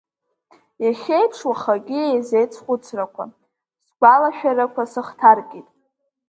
Иахеиԥш 0.85 1.39
уахагьы 1.49 1.97
еизеит 2.09 2.51
схәыцрақәа, 2.57 3.25
сгәалашәарақәа 3.89 4.83
сыхҭаркит. 4.91 5.67